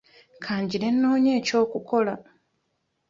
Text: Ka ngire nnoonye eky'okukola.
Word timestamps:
Ka 0.43 0.53
ngire 0.61 0.87
nnoonye 0.91 1.31
eky'okukola. 1.39 2.13